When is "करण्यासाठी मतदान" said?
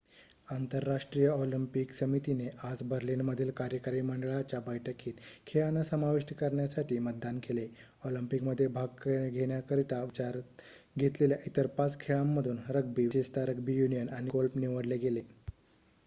6.33-7.39